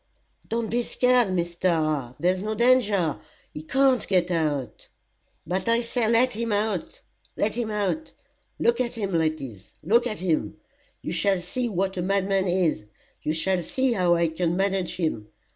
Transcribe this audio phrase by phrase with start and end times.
[0.47, 2.15] "Don't be scared, Mr.
[2.17, 3.19] there's no danger
[3.53, 4.89] he can't get out."
[5.45, 7.03] "But I say let him out
[7.37, 8.11] let him out.
[8.57, 10.57] Look at him, ladies look at him.
[11.03, 12.85] You shall see what a madman is
[13.21, 15.27] you shall see how I can manage him.